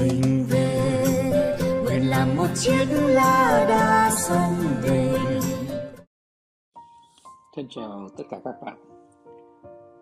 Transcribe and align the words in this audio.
mình 0.00 0.44
về 0.50 1.56
nguyện 1.84 2.10
làm 2.10 2.36
một 2.36 2.46
chiếc 2.54 2.86
lá 2.90 3.66
đa 3.68 4.10
sông 4.10 4.54
về 4.82 5.14
Thân 7.56 7.66
chào 7.70 8.08
tất 8.16 8.24
cả 8.30 8.38
các 8.44 8.54
bạn. 8.64 8.76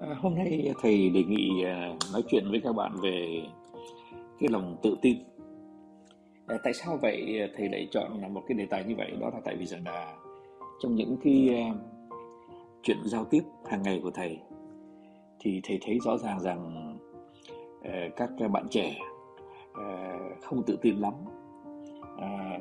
À, 0.00 0.08
hôm 0.20 0.34
nay 0.34 0.72
thầy 0.82 1.10
đề 1.10 1.22
nghị 1.22 1.64
à, 1.64 1.92
nói 2.12 2.22
chuyện 2.28 2.44
với 2.50 2.60
các 2.64 2.72
bạn 2.72 2.96
về 3.02 3.42
cái 4.40 4.48
lòng 4.50 4.76
tự 4.82 4.96
tin. 5.02 5.16
À, 6.46 6.59
tại 6.64 6.72
sao 6.74 6.98
vậy 7.02 7.40
à, 7.40 7.46
thầy 7.56 7.68
lại 7.68 7.88
chọn 7.90 8.20
là 8.20 8.29
một 8.29 8.43
cái 8.48 8.59
đề 8.59 8.66
tài 8.66 8.84
như 8.84 8.95
vậy? 8.96 9.12
Đó 9.20 9.30
là 9.34 9.40
tại 9.45 9.56
vì 9.56 9.66
rằng 9.66 9.82
là 9.84 10.14
trong 10.82 10.95
những 10.95 11.16
cái 11.24 11.48
à, 11.54 11.74
chuyện 12.82 12.96
giao 13.04 13.24
tiếp 13.24 13.43
hàng 13.66 13.82
ngày 13.82 14.00
của 14.02 14.11
thầy 14.11 14.38
thì 15.40 15.61
thầy 15.64 15.79
thấy 15.82 15.98
rõ 16.04 16.18
ràng 16.18 16.40
rằng 16.40 16.93
à, 17.82 18.09
các 18.16 18.30
bạn 18.52 18.66
trẻ 18.70 18.96
Ờ, 19.75 20.18
không 20.43 20.62
tự 20.66 20.79
tin 20.82 20.96
lắm. 20.96 21.15
À, 22.19 22.59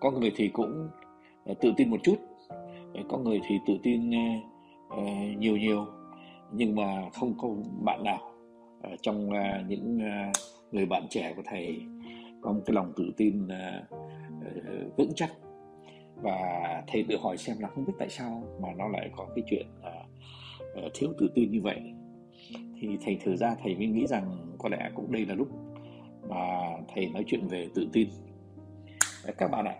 có 0.00 0.10
người 0.10 0.32
thì 0.36 0.48
cũng 0.48 0.88
à, 1.44 1.54
tự 1.60 1.72
tin 1.76 1.90
một 1.90 2.00
chút. 2.02 2.16
Có 3.08 3.18
người 3.18 3.40
thì 3.48 3.58
tự 3.66 3.74
tin 3.82 4.10
nhiều 5.38 5.56
nhiều. 5.56 5.86
Nhưng 6.52 6.74
mà 6.76 7.10
không 7.14 7.34
có 7.38 7.48
bạn 7.84 8.04
nào 8.04 8.18
trong 9.02 9.28
những 9.68 9.98
người 10.72 10.86
bạn 10.86 11.06
trẻ 11.10 11.32
của 11.36 11.42
thầy 11.44 11.82
có 12.40 12.52
một 12.52 12.60
cái 12.66 12.74
lòng 12.74 12.92
tự 12.96 13.12
tin 13.16 13.48
vững 14.96 15.12
chắc. 15.14 15.30
Và 16.22 16.82
thầy 16.86 17.04
tự 17.08 17.16
hỏi 17.22 17.36
xem 17.36 17.56
là 17.60 17.68
không 17.68 17.84
biết 17.84 17.92
tại 17.98 18.08
sao 18.08 18.44
mà 18.62 18.68
nó 18.76 18.88
lại 18.88 19.10
có 19.16 19.26
cái 19.34 19.44
chuyện 19.46 19.66
thiếu 20.94 21.12
tự 21.18 21.30
tin 21.34 21.50
như 21.50 21.60
vậy. 21.62 21.80
Thì 22.80 22.88
thầy 23.04 23.18
thử 23.24 23.36
ra 23.36 23.56
thầy 23.62 23.74
mới 23.74 23.86
nghĩ 23.86 24.06
rằng 24.06 24.54
có 24.58 24.68
lẽ 24.68 24.90
cũng 24.94 25.12
đây 25.12 25.26
là 25.26 25.34
lúc 25.34 25.48
mà 26.28 26.36
thầy 26.94 27.06
nói 27.06 27.24
chuyện 27.26 27.48
về 27.48 27.68
tự 27.74 27.88
tin. 27.92 28.08
Các 29.38 29.50
bạn 29.50 29.64
ạ 29.64 29.74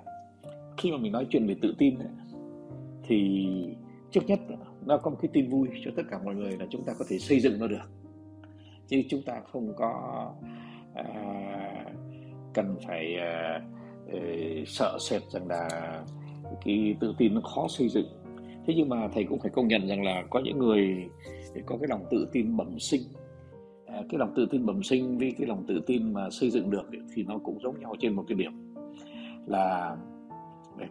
khi 0.76 0.90
mà 0.90 0.96
mình 0.96 1.12
nói 1.12 1.26
chuyện 1.30 1.46
về 1.46 1.56
tự 1.62 1.74
tin 1.78 1.98
ấy, 1.98 2.08
thì 3.02 3.46
trước 4.10 4.20
nhất 4.26 4.40
nó 4.86 4.98
có 4.98 5.10
một 5.10 5.16
cái 5.22 5.30
tin 5.32 5.50
vui 5.50 5.68
cho 5.84 5.90
tất 5.96 6.02
cả 6.10 6.18
mọi 6.24 6.34
người 6.34 6.56
là 6.58 6.66
chúng 6.70 6.84
ta 6.84 6.92
có 6.98 7.04
thể 7.08 7.18
xây 7.18 7.40
dựng 7.40 7.58
nó 7.58 7.66
được. 7.66 7.90
Chứ 8.88 9.02
chúng 9.08 9.22
ta 9.22 9.40
không 9.52 9.72
có 9.76 9.92
à, 10.94 11.04
cần 12.54 12.76
phải 12.86 13.16
à, 13.16 13.62
ờ, 14.12 14.18
sợ 14.66 14.98
sệt 15.00 15.22
rằng 15.30 15.48
là 15.48 15.68
cái 16.64 16.96
tự 17.00 17.14
tin 17.18 17.34
nó 17.34 17.40
khó 17.40 17.68
xây 17.68 17.88
dựng. 17.88 18.06
Thế 18.66 18.74
nhưng 18.76 18.88
mà 18.88 19.08
thầy 19.14 19.24
cũng 19.24 19.40
phải 19.40 19.50
công 19.50 19.68
nhận 19.68 19.86
rằng 19.86 20.02
là 20.02 20.22
có 20.30 20.40
những 20.44 20.58
người 20.58 21.08
có 21.66 21.76
cái 21.80 21.88
lòng 21.88 22.04
tự 22.10 22.28
tin 22.32 22.56
bẩm 22.56 22.78
sinh. 22.78 23.02
Ờ, 23.92 24.04
cái 24.08 24.18
lòng 24.18 24.32
tự 24.36 24.46
tin 24.50 24.66
bẩm 24.66 24.82
sinh 24.82 25.18
với 25.18 25.34
cái 25.38 25.46
lòng 25.46 25.64
tự 25.66 25.80
tin 25.86 26.12
mà 26.12 26.30
xây 26.30 26.50
dựng 26.50 26.70
được 26.70 26.90
thì 27.14 27.22
nó 27.22 27.38
cũng 27.38 27.58
giống 27.62 27.80
nhau 27.80 27.94
trên 28.00 28.14
một 28.16 28.24
cái 28.28 28.36
điểm. 28.38 28.74
Là 29.46 29.96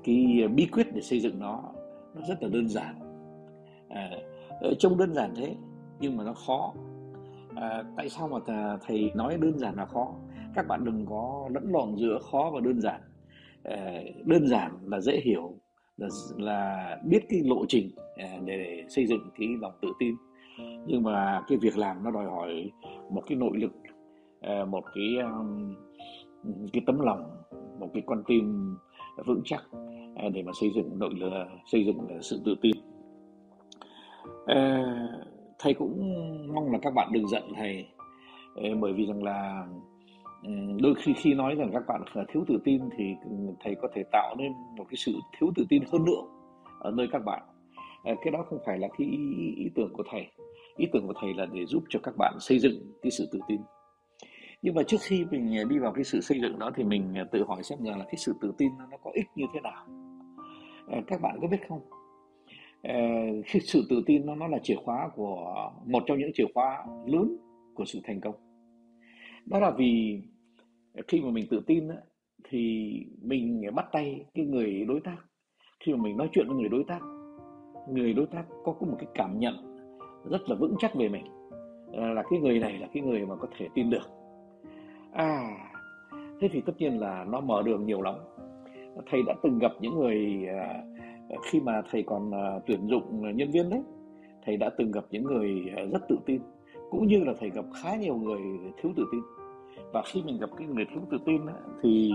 cái 0.03 0.47
bí 0.55 0.65
quyết 0.65 0.87
để 0.93 1.01
xây 1.01 1.19
dựng 1.19 1.39
nó 1.39 1.63
nó 2.15 2.21
rất 2.27 2.43
là 2.43 2.49
đơn 2.49 2.69
giản. 2.69 2.95
À, 3.89 4.11
trông 4.79 4.97
đơn 4.97 5.13
giản 5.13 5.33
thế 5.35 5.55
nhưng 5.99 6.17
mà 6.17 6.23
nó 6.23 6.33
khó. 6.33 6.73
À, 7.55 7.83
tại 7.97 8.09
sao 8.09 8.27
mà 8.27 8.37
thầy 8.87 9.11
nói 9.15 9.37
đơn 9.37 9.59
giản 9.59 9.75
là 9.75 9.85
khó? 9.85 10.15
Các 10.55 10.67
bạn 10.67 10.85
đừng 10.85 11.05
có 11.05 11.49
lẫn 11.53 11.71
lộn 11.71 11.95
giữa 11.97 12.19
khó 12.31 12.51
và 12.53 12.59
đơn 12.59 12.81
giản. 12.81 13.01
À, 13.63 14.03
đơn 14.25 14.47
giản 14.47 14.71
là 14.83 14.99
dễ 14.99 15.21
hiểu 15.23 15.55
là, 15.97 16.07
là 16.37 16.97
biết 17.05 17.19
cái 17.29 17.41
lộ 17.45 17.65
trình 17.67 17.89
để 18.45 18.83
xây 18.89 19.07
dựng 19.07 19.29
cái 19.39 19.47
lòng 19.61 19.73
tự 19.81 19.87
tin 19.99 20.15
nhưng 20.85 21.03
mà 21.03 21.43
cái 21.47 21.57
việc 21.57 21.77
làm 21.77 22.03
nó 22.03 22.11
đòi 22.11 22.25
hỏi 22.25 22.71
một 23.09 23.21
cái 23.27 23.37
nội 23.37 23.51
lực 23.53 23.71
ờ, 24.41 24.65
một 24.65 24.83
cái 24.95 25.17
cái 26.73 26.83
tấm 26.85 26.99
lòng 26.99 27.37
một 27.79 27.89
cái 27.93 28.03
con 28.05 28.23
tim 28.27 28.75
vững 29.25 29.41
chắc 29.45 29.63
ờ, 30.15 30.29
để 30.29 30.43
mà 30.43 30.51
xây 30.61 30.71
dựng 30.75 30.99
nội 30.99 31.13
lực 31.15 31.31
xây 31.71 31.85
dựng 31.85 32.07
sự 32.21 32.41
tự 32.45 32.55
tin. 32.61 32.75
Ờ, 34.45 34.83
thầy 35.59 35.73
cũng 35.73 36.13
mong 36.53 36.71
là 36.71 36.79
các 36.81 36.93
bạn 36.95 37.09
đừng 37.13 37.27
giận 37.27 37.43
thầy 37.55 37.87
bởi 38.79 38.93
vì 38.93 39.05
rằng 39.05 39.23
là 39.23 39.67
đôi 40.81 40.95
khi 40.95 41.13
khi 41.13 41.33
nói 41.33 41.55
rằng 41.55 41.69
các 41.73 41.83
bạn 41.87 42.01
thiếu 42.33 42.43
tự 42.47 42.59
tin 42.63 42.81
thì 42.97 43.15
thầy 43.59 43.75
có 43.75 43.87
thể 43.93 44.03
tạo 44.11 44.35
nên 44.37 44.51
một 44.77 44.85
cái 44.89 44.95
sự 44.97 45.13
thiếu 45.37 45.51
tự 45.55 45.65
tin 45.69 45.83
hơn 45.91 46.05
nữa 46.05 46.21
ở 46.79 46.91
nơi 46.91 47.07
các 47.11 47.25
bạn. 47.25 47.43
Cái 48.03 48.31
đó 48.33 48.45
không 48.49 48.59
phải 48.65 48.77
là 48.77 48.87
cái 48.97 49.07
ý, 49.07 49.17
ý 49.57 49.69
tưởng 49.75 49.93
của 49.93 50.03
thầy 50.11 50.27
ý 50.77 50.87
tưởng 50.93 51.07
của 51.07 51.13
thầy 51.21 51.33
là 51.33 51.45
để 51.45 51.65
giúp 51.65 51.83
cho 51.89 51.99
các 52.03 52.17
bạn 52.17 52.33
xây 52.39 52.59
dựng 52.59 52.93
cái 53.01 53.11
sự 53.11 53.27
tự 53.31 53.39
tin. 53.47 53.61
Nhưng 54.61 54.75
mà 54.75 54.83
trước 54.83 54.97
khi 55.01 55.25
mình 55.31 55.67
đi 55.69 55.79
vào 55.79 55.93
cái 55.93 56.03
sự 56.03 56.21
xây 56.21 56.39
dựng 56.41 56.59
đó 56.59 56.71
thì 56.75 56.83
mình 56.83 57.13
tự 57.31 57.43
hỏi 57.43 57.63
xem 57.63 57.79
rằng 57.83 57.99
là 57.99 58.05
cái 58.05 58.15
sự 58.17 58.33
tự 58.41 58.53
tin 58.57 58.71
nó 58.91 58.97
có 59.03 59.11
ích 59.13 59.27
như 59.35 59.45
thế 59.53 59.59
nào. 59.61 59.85
Ờ, 60.87 61.01
các 61.07 61.21
bạn 61.21 61.37
có 61.41 61.47
biết 61.47 61.57
không? 61.69 61.81
Cái 62.83 63.41
khi 63.45 63.59
sự 63.59 63.85
tự 63.89 64.03
tin 64.05 64.25
nó 64.25 64.35
nó 64.35 64.47
là 64.47 64.57
chìa 64.63 64.75
khóa 64.75 65.09
của 65.15 65.71
một 65.85 66.03
trong 66.07 66.19
những 66.19 66.31
chìa 66.33 66.45
khóa 66.53 66.85
lớn 67.05 67.37
của 67.73 67.85
sự 67.85 67.99
thành 68.03 68.21
công. 68.21 68.35
Đó 69.45 69.59
là 69.59 69.71
vì 69.71 70.21
khi 71.07 71.21
mà 71.21 71.31
mình 71.31 71.45
tự 71.49 71.61
tin 71.67 71.87
thì 72.49 72.91
mình 73.21 73.61
bắt 73.75 73.85
tay 73.91 74.25
cái 74.33 74.45
người 74.45 74.85
đối 74.87 74.99
tác. 74.99 75.17
Khi 75.79 75.93
mà 75.93 76.03
mình 76.03 76.17
nói 76.17 76.29
chuyện 76.33 76.47
với 76.47 76.57
người 76.57 76.69
đối 76.69 76.83
tác, 76.83 76.99
người 77.89 78.13
đối 78.13 78.25
tác 78.25 78.45
có 78.63 78.75
một 78.79 78.95
cái 78.99 79.07
cảm 79.13 79.39
nhận 79.39 79.70
rất 80.25 80.49
là 80.49 80.55
vững 80.55 80.75
chắc 80.79 80.95
về 80.95 81.09
mình. 81.09 81.25
À, 81.93 82.07
là 82.07 82.23
cái 82.29 82.39
người 82.39 82.59
này 82.59 82.77
là 82.77 82.87
cái 82.93 83.03
người 83.03 83.25
mà 83.25 83.35
có 83.35 83.47
thể 83.57 83.67
tin 83.73 83.89
được. 83.89 84.09
À 85.13 85.57
thế 86.41 86.47
thì 86.51 86.61
tất 86.61 86.73
nhiên 86.77 86.99
là 86.99 87.25
nó 87.29 87.41
mở 87.41 87.63
đường 87.65 87.85
nhiều 87.85 88.01
lắm. 88.01 88.15
Thầy 89.11 89.21
đã 89.27 89.33
từng 89.43 89.59
gặp 89.59 89.71
những 89.79 89.99
người 89.99 90.45
à, 90.47 90.83
khi 91.51 91.59
mà 91.59 91.81
thầy 91.91 92.03
còn 92.03 92.31
à, 92.31 92.59
tuyển 92.65 92.87
dụng 92.87 93.37
nhân 93.37 93.51
viên 93.51 93.69
đấy, 93.69 93.81
thầy 94.45 94.57
đã 94.57 94.69
từng 94.77 94.91
gặp 94.91 95.05
những 95.11 95.23
người 95.23 95.73
rất 95.91 96.07
tự 96.09 96.17
tin, 96.25 96.41
cũng 96.91 97.07
như 97.07 97.23
là 97.23 97.33
thầy 97.39 97.49
gặp 97.49 97.65
khá 97.81 97.95
nhiều 97.95 98.15
người 98.15 98.41
thiếu 98.81 98.91
tự 98.95 99.05
tin. 99.11 99.21
Và 99.93 100.01
khi 100.05 100.21
mình 100.25 100.37
gặp 100.39 100.49
cái 100.57 100.67
người 100.67 100.85
thiếu 100.85 101.01
tự 101.11 101.17
tin 101.25 101.41
thì 101.83 102.11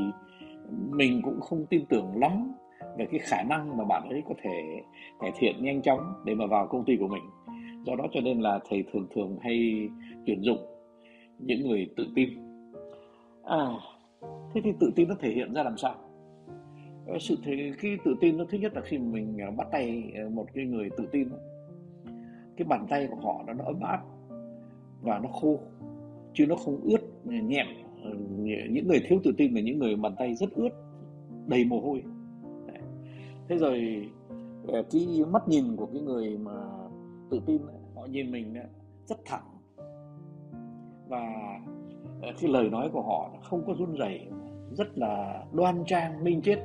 mình 0.90 1.20
cũng 1.24 1.40
không 1.40 1.66
tin 1.66 1.86
tưởng 1.86 2.06
lắm 2.14 2.52
về 2.98 3.06
cái 3.10 3.20
khả 3.20 3.42
năng 3.48 3.76
mà 3.76 3.84
bạn 3.84 4.08
ấy 4.08 4.22
có 4.28 4.34
thể 4.42 4.82
cải 5.20 5.32
thiện 5.38 5.64
nhanh 5.64 5.82
chóng 5.82 6.12
để 6.24 6.34
mà 6.34 6.46
vào 6.46 6.66
công 6.66 6.84
ty 6.84 6.96
của 6.96 7.08
mình 7.08 7.22
do 7.86 7.96
đó 7.96 8.06
cho 8.12 8.20
nên 8.20 8.40
là 8.40 8.60
thầy 8.68 8.84
thường 8.92 9.06
thường 9.14 9.36
hay 9.40 9.88
tuyển 10.26 10.40
dụng 10.42 10.58
những 11.38 11.68
người 11.68 11.86
tự 11.96 12.06
tin. 12.14 12.28
À 13.44 13.66
thế 14.54 14.60
thì 14.64 14.72
tự 14.80 14.92
tin 14.96 15.08
nó 15.08 15.14
thể 15.20 15.30
hiện 15.30 15.54
ra 15.54 15.62
làm 15.62 15.76
sao? 15.76 15.94
Ờ, 17.06 17.18
sự 17.20 17.36
thì 17.44 17.72
khi 17.78 17.96
tự 18.04 18.14
tin 18.20 18.36
nó, 18.36 18.44
thứ 18.48 18.58
nhất 18.58 18.72
là 18.74 18.80
khi 18.84 18.98
mình 18.98 19.38
ờ, 19.38 19.50
bắt 19.50 19.68
tay 19.72 20.12
ờ, 20.16 20.28
một 20.28 20.46
cái 20.54 20.64
người 20.64 20.90
tự 20.96 21.06
tin 21.12 21.28
cái 22.56 22.66
bàn 22.68 22.86
tay 22.90 23.08
của 23.10 23.16
họ 23.16 23.44
nó 23.46 23.64
ấm 23.64 23.80
áp 23.80 24.02
và 25.02 25.18
nó 25.18 25.28
khô, 25.28 25.58
chứ 26.34 26.46
nó 26.46 26.56
không 26.56 26.80
ướt 26.82 26.98
nhẹm. 27.24 27.66
Những 28.70 28.88
người 28.88 29.00
thiếu 29.08 29.20
tự 29.24 29.32
tin 29.36 29.54
là 29.54 29.60
những 29.60 29.78
người 29.78 29.96
bàn 29.96 30.14
tay 30.18 30.34
rất 30.34 30.50
ướt, 30.54 30.68
đầy 31.46 31.64
mồ 31.64 31.80
hôi. 31.80 32.02
Thế 33.48 33.56
rồi 33.56 34.08
cái 34.66 35.24
mắt 35.30 35.48
nhìn 35.48 35.76
của 35.76 35.86
cái 35.86 36.02
người 36.02 36.38
mà 36.38 36.52
tự 37.30 37.40
tin 37.46 37.60
họ 38.06 38.12
nhìn 38.12 38.30
mình 38.30 38.54
rất 39.06 39.18
thẳng. 39.24 39.44
Và 41.08 41.26
ờ, 42.22 42.32
cái 42.40 42.50
lời 42.50 42.70
nói 42.70 42.88
của 42.92 43.02
họ 43.02 43.30
không 43.42 43.66
có 43.66 43.74
run 43.78 43.94
rẩy, 43.94 44.26
rất 44.70 44.98
là 44.98 45.44
đoan 45.52 45.84
trang, 45.86 46.24
minh 46.24 46.42
triết. 46.42 46.58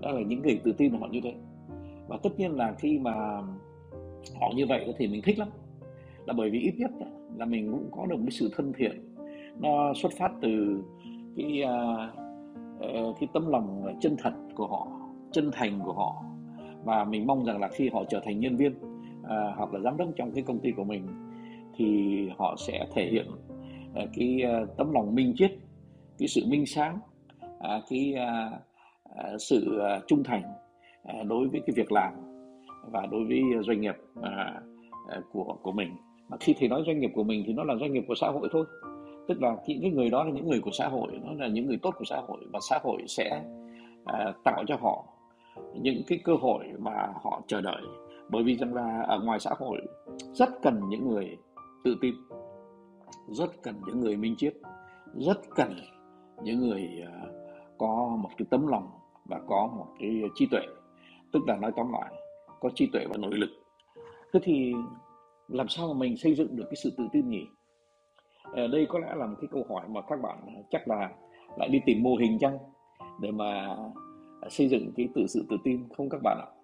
Đó 0.00 0.10
là 0.10 0.20
những 0.20 0.42
người 0.42 0.60
tự 0.64 0.72
tin 0.72 0.92
của 0.92 0.98
họ 0.98 1.06
như 1.10 1.20
thế. 1.24 1.34
Và 2.08 2.18
tất 2.22 2.30
nhiên 2.36 2.52
là 2.52 2.74
khi 2.78 2.98
mà 2.98 3.12
họ 4.40 4.50
như 4.56 4.66
vậy 4.68 4.94
thì 4.98 5.08
mình 5.08 5.22
thích 5.24 5.38
lắm. 5.38 5.48
Là 6.26 6.34
bởi 6.36 6.50
vì 6.50 6.58
ít 6.58 6.74
nhất 6.78 6.90
là 7.36 7.44
mình 7.44 7.72
cũng 7.72 7.88
có 7.90 8.06
được 8.06 8.16
một 8.16 8.30
sự 8.30 8.50
thân 8.56 8.72
thiện. 8.76 9.14
Nó 9.60 9.92
xuất 9.94 10.12
phát 10.18 10.32
từ 10.40 10.82
cái 11.36 11.62
à, 11.62 11.76
ờ, 12.80 13.14
cái 13.20 13.28
tấm 13.32 13.48
lòng 13.48 13.96
chân 14.00 14.16
thật 14.18 14.32
của 14.54 14.66
họ, 14.66 14.88
chân 15.32 15.50
thành 15.52 15.80
của 15.84 15.92
họ. 15.92 16.24
Và 16.84 17.04
mình 17.04 17.26
mong 17.26 17.44
rằng 17.44 17.60
là 17.60 17.68
khi 17.68 17.88
họ 17.88 18.04
trở 18.08 18.20
thành 18.24 18.40
nhân 18.40 18.56
viên 18.56 18.91
uh, 19.22 19.56
hoặc 19.56 19.72
là 19.72 19.80
giám 19.80 19.96
đốc 19.96 20.08
trong 20.16 20.32
cái 20.32 20.44
công 20.46 20.58
ty 20.58 20.72
của 20.72 20.84
mình 20.84 21.06
thì 21.76 22.28
họ 22.38 22.56
sẽ 22.58 22.86
thể 22.94 23.08
hiện 23.10 23.26
uh, 23.30 24.08
cái 24.16 24.42
uh, 24.62 24.76
tấm 24.76 24.92
lòng 24.92 25.14
minh 25.14 25.34
triết 25.36 25.52
cái 26.18 26.28
sự 26.28 26.42
minh 26.46 26.66
sáng 26.66 26.98
uh, 27.44 27.82
cái 27.88 28.14
uh, 28.16 28.62
À, 29.16 29.38
sự 29.38 29.78
à, 29.78 30.00
trung 30.06 30.22
thành 30.24 30.42
à, 31.04 31.22
đối 31.28 31.48
với 31.48 31.60
cái 31.66 31.74
việc 31.76 31.92
làm 31.92 32.12
và 32.90 33.06
đối 33.10 33.24
với 33.24 33.42
doanh 33.66 33.80
nghiệp 33.80 33.96
của 35.32 35.56
của 35.62 35.72
mình. 35.72 35.96
Mà 36.28 36.36
khi 36.40 36.54
thầy 36.58 36.68
nói 36.68 36.82
doanh 36.86 37.00
nghiệp 37.00 37.10
của 37.14 37.24
mình 37.24 37.44
thì 37.46 37.52
nó 37.52 37.64
là 37.64 37.74
doanh 37.80 37.92
nghiệp 37.92 38.04
của 38.08 38.14
xã 38.14 38.28
hội 38.28 38.48
thôi. 38.52 38.64
Tức 39.28 39.42
là 39.42 39.56
những 39.66 39.80
cái 39.82 39.90
người 39.90 40.10
đó 40.10 40.24
là 40.24 40.30
những 40.30 40.48
người 40.48 40.60
của 40.60 40.70
xã 40.72 40.88
hội 40.88 41.20
nó 41.24 41.32
là 41.32 41.46
những 41.46 41.66
người 41.66 41.78
tốt 41.82 41.94
của 41.98 42.04
xã 42.04 42.20
hội 42.28 42.38
và 42.52 42.58
xã 42.70 42.78
hội 42.82 43.02
sẽ 43.08 43.42
tạo 44.44 44.64
cho 44.66 44.76
họ 44.80 45.04
những 45.82 46.02
cái 46.06 46.18
cơ 46.24 46.34
hội 46.34 46.64
mà 46.78 47.08
họ 47.22 47.42
chờ 47.46 47.60
đợi 47.60 47.82
bởi 48.32 48.42
vì 48.42 48.56
rằng 48.56 48.74
là 48.74 49.02
ở 49.02 49.20
ngoài 49.20 49.40
xã 49.40 49.50
hội, 49.58 49.80
rất 50.32 50.48
cần 50.62 50.80
những 50.88 51.08
người 51.08 51.38
tự 51.84 51.96
tin, 52.00 52.14
rất 53.28 53.62
cần 53.62 53.74
những 53.86 54.00
người 54.00 54.16
minh 54.16 54.34
triết 54.36 54.54
rất 55.14 55.40
cần 55.54 55.76
những 56.42 56.60
người 56.60 56.88
à, 57.06 57.26
có 57.78 58.16
một 58.22 58.28
cái 58.38 58.46
tấm 58.50 58.66
lòng 58.66 58.90
và 59.24 59.40
có 59.46 59.68
một 59.76 59.86
cái 60.00 60.22
trí 60.34 60.46
tuệ. 60.46 60.60
Tức 61.32 61.40
là 61.46 61.56
nói 61.56 61.72
tóm 61.76 61.92
lại, 61.92 62.12
có 62.60 62.70
trí 62.74 62.86
tuệ 62.86 63.06
và 63.06 63.16
nội 63.16 63.34
lực. 63.34 63.50
Thế 64.32 64.40
thì 64.42 64.74
làm 65.48 65.68
sao 65.68 65.88
mà 65.88 65.94
mình 65.94 66.16
xây 66.16 66.34
dựng 66.34 66.56
được 66.56 66.64
cái 66.64 66.76
sự 66.76 66.92
tự 66.98 67.04
tin 67.12 67.28
nhỉ? 67.28 67.46
Ở 68.42 68.68
đây 68.68 68.86
có 68.88 68.98
lẽ 68.98 69.14
là 69.14 69.26
một 69.26 69.36
cái 69.40 69.48
câu 69.52 69.66
hỏi 69.68 69.88
mà 69.88 70.00
các 70.00 70.22
bạn 70.22 70.64
chắc 70.70 70.88
là 70.88 71.10
lại 71.58 71.68
đi 71.68 71.80
tìm 71.86 72.02
mô 72.02 72.16
hình 72.16 72.38
chăng? 72.38 72.58
Để 73.20 73.30
mà 73.30 73.76
xây 74.50 74.68
dựng 74.68 74.92
cái 74.96 75.08
tự 75.14 75.26
sự 75.26 75.44
tự 75.50 75.56
tin, 75.64 75.88
không 75.96 76.08
các 76.08 76.20
bạn 76.24 76.38
ạ? 76.40 76.61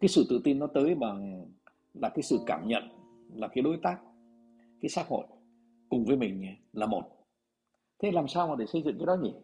Cái 0.00 0.08
sự 0.08 0.26
tự 0.30 0.40
tin 0.44 0.58
nó 0.58 0.66
tới 0.66 0.94
bằng 0.94 1.46
là 1.94 2.08
cái 2.08 2.22
sự 2.22 2.38
cảm 2.46 2.68
nhận 2.68 2.82
là 3.34 3.48
cái 3.48 3.62
đối 3.62 3.76
tác 3.82 3.98
cái 4.80 4.88
xã 4.88 5.04
hội 5.08 5.26
cùng 5.88 6.04
với 6.04 6.16
mình 6.16 6.46
là 6.72 6.86
một. 6.86 7.02
Thế 8.02 8.12
làm 8.12 8.28
sao 8.28 8.48
mà 8.48 8.54
để 8.58 8.66
xây 8.66 8.82
dựng 8.82 8.98
cái 8.98 9.06
đó 9.06 9.16
nhỉ? 9.22 9.34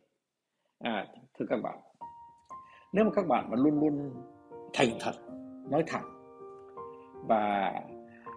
À 0.78 1.06
thưa 1.38 1.46
các 1.48 1.60
bạn 1.62 1.78
nếu 2.92 3.04
mà 3.04 3.10
các 3.14 3.26
bạn 3.28 3.50
mà 3.50 3.56
luôn 3.56 3.80
luôn 3.80 4.10
thành 4.72 4.88
thật 5.00 5.12
nói 5.70 5.84
thẳng 5.86 6.04
và 7.28 7.74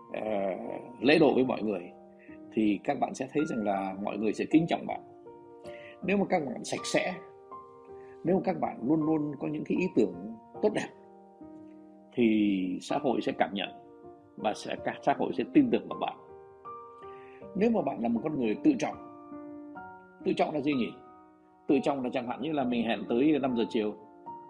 uh, 0.09 1.01
lễ 1.01 1.19
độ 1.19 1.33
với 1.35 1.45
mọi 1.45 1.63
người 1.63 1.81
thì 2.53 2.79
các 2.83 2.97
bạn 2.99 3.15
sẽ 3.15 3.27
thấy 3.33 3.43
rằng 3.45 3.63
là 3.63 3.95
mọi 4.03 4.17
người 4.17 4.33
sẽ 4.33 4.45
kính 4.51 4.65
trọng 4.69 4.87
bạn. 4.87 5.01
Nếu 6.03 6.17
mà 6.17 6.25
các 6.29 6.45
bạn 6.45 6.63
sạch 6.63 6.85
sẽ 6.93 7.15
nếu 8.23 8.35
mà 8.35 8.41
các 8.43 8.59
bạn 8.59 8.79
luôn 8.83 9.03
luôn 9.03 9.35
có 9.39 9.47
những 9.47 9.63
cái 9.63 9.77
ý 9.77 9.87
tưởng 9.95 10.13
tốt 10.61 10.69
đẹp 10.73 10.87
thì 12.13 12.77
xã 12.81 12.97
hội 12.97 13.21
sẽ 13.21 13.31
cảm 13.31 13.53
nhận 13.53 13.69
và 14.37 14.53
sẽ 14.53 14.75
xã 15.01 15.13
hội 15.19 15.33
sẽ 15.37 15.43
tin 15.53 15.69
tưởng 15.71 15.87
vào 15.89 15.99
bạn. 15.99 16.17
Nếu 17.55 17.69
mà 17.69 17.81
bạn 17.81 18.01
là 18.01 18.09
một 18.09 18.19
con 18.23 18.39
người 18.39 18.55
tự 18.63 18.73
trọng 18.79 19.09
tự 20.25 20.33
trọng 20.33 20.53
là 20.53 20.61
gì 20.61 20.73
nhỉ? 20.73 20.93
Tự 21.67 21.79
trọng 21.83 22.03
là 22.03 22.09
chẳng 22.13 22.27
hạn 22.27 22.41
như 22.41 22.51
là 22.51 22.63
mình 22.63 22.83
hẹn 22.83 23.03
tới 23.09 23.39
5 23.39 23.55
giờ 23.57 23.63
chiều, 23.69 23.93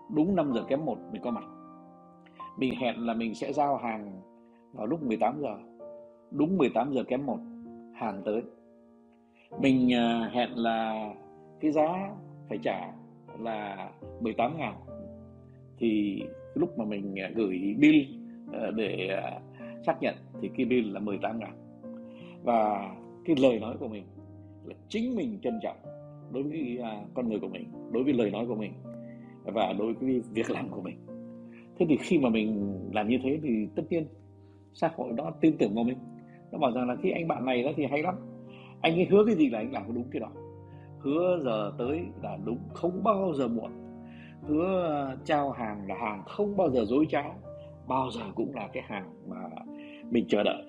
đúng 0.09 0.35
5 0.35 0.51
giờ 0.53 0.63
kém 0.67 0.85
một 0.85 0.97
mình 1.11 1.21
có 1.21 1.31
mặt. 1.31 1.43
Mình 2.57 2.75
hẹn 2.75 3.07
là 3.07 3.13
mình 3.13 3.35
sẽ 3.35 3.53
giao 3.53 3.77
hàng 3.77 4.21
vào 4.73 4.87
lúc 4.87 5.03
18 5.03 5.41
giờ, 5.41 5.57
đúng 6.31 6.57
18 6.57 6.93
giờ 6.93 7.03
kém 7.03 7.25
một 7.25 7.39
hàng 7.93 8.21
tới. 8.25 8.41
Mình 9.59 9.93
à, 9.93 10.29
hẹn 10.33 10.49
là 10.55 11.09
cái 11.59 11.71
giá 11.71 12.11
phải 12.49 12.57
trả 12.63 12.91
là 13.39 13.89
18 14.21 14.57
ngàn 14.57 14.75
thì 15.77 16.23
lúc 16.53 16.77
mà 16.77 16.85
mình 16.85 17.19
à, 17.19 17.29
gửi 17.35 17.75
bill 17.79 17.97
à, 18.53 18.71
để 18.75 19.07
à, 19.07 19.39
xác 19.85 20.01
nhận 20.01 20.15
thì 20.41 20.49
cái 20.57 20.65
bill 20.65 20.93
là 20.93 20.99
18 20.99 21.39
ngàn. 21.39 21.53
Và 22.43 22.89
cái 23.25 23.35
lời 23.39 23.59
nói 23.59 23.75
của 23.79 23.87
mình 23.87 24.03
là 24.65 24.75
chính 24.87 25.15
mình 25.15 25.39
trân 25.41 25.59
trọng 25.63 25.77
đối 26.33 26.43
với 26.43 26.79
con 27.13 27.29
người 27.29 27.39
của 27.39 27.47
mình, 27.47 27.71
đối 27.91 28.03
với 28.03 28.13
lời 28.13 28.31
nói 28.31 28.45
của 28.47 28.55
mình 28.55 28.73
và 29.43 29.73
đối 29.73 29.93
với 29.93 30.21
việc 30.33 30.49
làm 30.49 30.69
của 30.69 30.81
mình. 30.81 30.95
Thế 31.79 31.85
thì 31.89 31.97
khi 31.97 32.17
mà 32.17 32.29
mình 32.29 32.79
làm 32.93 33.07
như 33.07 33.17
thế 33.23 33.39
thì 33.43 33.67
tất 33.75 33.83
nhiên 33.89 34.05
xã 34.73 34.91
hội 34.95 35.11
đó 35.17 35.31
tin 35.41 35.57
tưởng 35.57 35.75
vào 35.75 35.83
mình. 35.83 35.97
Nó 36.51 36.59
bảo 36.59 36.71
rằng 36.71 36.87
là 36.87 36.95
khi 37.03 37.11
anh 37.11 37.27
bạn 37.27 37.45
này 37.45 37.63
đó 37.63 37.71
thì 37.75 37.85
hay 37.85 38.03
lắm. 38.03 38.15
Anh 38.81 38.95
ấy 38.95 39.05
hứa 39.05 39.25
cái 39.25 39.35
gì 39.35 39.49
là 39.49 39.59
anh 39.59 39.73
làm 39.73 39.83
đúng 39.93 40.03
cái 40.11 40.19
đó. 40.19 40.31
Hứa 40.99 41.39
giờ 41.43 41.73
tới 41.77 42.01
là 42.23 42.37
đúng, 42.45 42.57
không 42.73 43.03
bao 43.03 43.33
giờ 43.33 43.47
muộn 43.47 43.71
hứa 44.41 44.83
ờ, 44.83 45.17
trao 45.25 45.51
hàng 45.51 45.87
là 45.87 45.95
hàng 45.95 46.23
không 46.25 46.57
bao 46.57 46.69
giờ 46.69 46.85
dối 46.85 47.05
trá. 47.09 47.23
Bao 47.87 48.11
giờ 48.11 48.21
cũng 48.35 48.55
là 48.55 48.67
cái 48.73 48.83
hàng 48.87 49.13
mà 49.27 49.49
mình 50.09 50.25
chờ 50.27 50.43
đợi. 50.43 50.63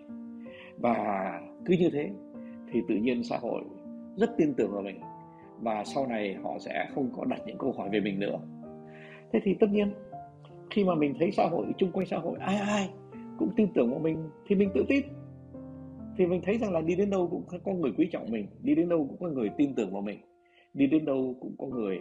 Và 0.78 1.30
cứ 1.64 1.74
như 1.78 1.90
thế 1.92 2.10
thì 2.72 2.80
tự 2.88 2.94
nhiên 2.94 3.24
xã 3.24 3.38
hội 3.38 3.62
rất 4.16 4.30
tin 4.36 4.54
tưởng 4.54 4.72
vào 4.72 4.82
mình. 4.82 5.00
Và 5.60 5.84
sau 5.84 6.06
này 6.06 6.34
họ 6.42 6.58
sẽ 6.58 6.88
không 6.94 7.10
có 7.16 7.24
đặt 7.24 7.40
những 7.46 7.58
câu 7.58 7.72
hỏi 7.72 7.88
về 7.92 8.00
mình 8.00 8.18
nữa. 8.20 8.38
Thế 9.32 9.40
thì 9.42 9.54
tất 9.60 9.66
nhiên, 9.70 9.92
khi 10.70 10.84
mà 10.84 10.94
mình 10.94 11.14
thấy 11.18 11.30
xã 11.30 11.48
hội, 11.50 11.66
chung 11.78 11.92
quanh 11.92 12.06
xã 12.06 12.18
hội 12.18 12.38
ai 12.40 12.56
ai 12.56 12.90
cũng 13.38 13.50
tin 13.56 13.68
tưởng 13.74 13.90
vào 13.90 14.00
mình 14.00 14.30
thì 14.46 14.54
mình 14.54 14.70
tự 14.74 14.84
tin. 14.88 15.04
Thì 16.16 16.26
mình 16.26 16.40
thấy 16.44 16.58
rằng 16.58 16.72
là 16.72 16.80
đi 16.80 16.94
đến 16.94 17.10
đâu 17.10 17.28
cũng 17.30 17.60
có 17.64 17.72
người 17.72 17.92
quý 17.98 18.08
trọng 18.12 18.30
mình, 18.30 18.46
đi 18.62 18.74
đến 18.74 18.88
đâu 18.88 19.06
cũng 19.08 19.18
có 19.20 19.28
người 19.28 19.50
tin 19.56 19.74
tưởng 19.74 19.92
vào 19.92 20.02
mình, 20.02 20.20
đi 20.74 20.86
đến 20.86 21.04
đâu 21.04 21.36
cũng 21.40 21.54
có 21.58 21.66
người 21.66 21.98